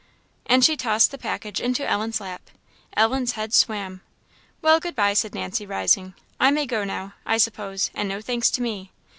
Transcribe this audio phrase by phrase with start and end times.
[0.47, 2.49] And she tossed the package into Ellen's lap.
[2.97, 4.01] Ellen's head swam.
[4.59, 8.49] "Well, good bye!" said Nancy, rising; "I may go now, I suppose, and no thanks
[8.49, 8.91] to me."